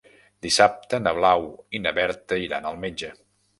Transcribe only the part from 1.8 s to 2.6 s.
na Berta